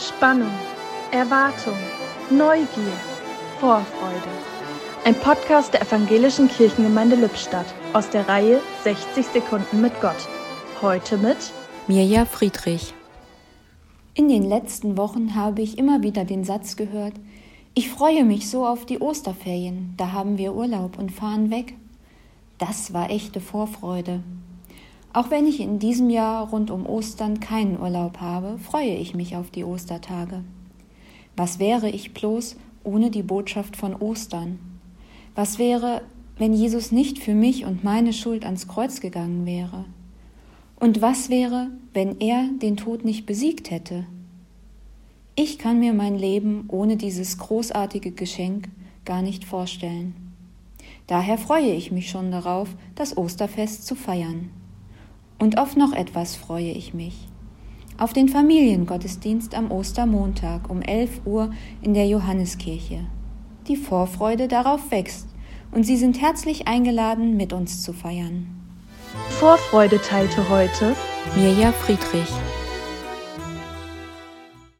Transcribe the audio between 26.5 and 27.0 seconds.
rund um